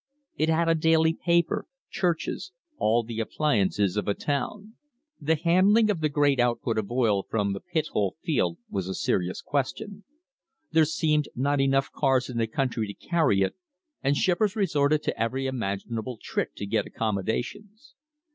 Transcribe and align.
It 0.35 0.49
had 0.49 0.67
a 0.67 0.73
daily 0.73 1.13
paper, 1.13 1.67
churches, 1.91 2.51
all 2.79 3.03
the 3.03 3.19
appli 3.19 3.63
ances 3.63 3.97
of 3.97 4.07
a 4.07 4.15
town. 4.15 4.73
The 5.19 5.35
handling 5.35 5.91
of 5.91 5.99
the 5.99 6.09
great 6.09 6.39
output 6.39 6.79
of 6.79 6.89
oil 6.89 7.21
from 7.21 7.53
the 7.53 7.59
Pithole 7.59 8.15
field 8.23 8.57
was 8.67 8.87
a 8.89 8.95
serious 8.95 9.43
question. 9.43 10.03
There 10.71 10.85
seemed 10.85 11.27
not 11.35 11.61
enough 11.61 11.91
cars 11.91 12.31
in 12.31 12.39
the 12.39 12.47
country 12.47 12.87
to 12.87 12.95
carry 13.07 13.43
it 13.43 13.53
and 14.01 14.17
shippers 14.17 14.55
resorted 14.55 15.03
to 15.03 15.21
every 15.21 15.43
imag 15.45 15.85
inable 15.85 16.17
trick 16.19 16.55
to 16.55 16.65
get 16.65 16.87
accommodations. 16.87 17.93